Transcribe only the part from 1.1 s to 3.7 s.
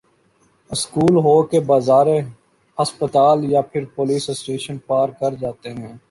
ہو کہ بازار ہسپتال یا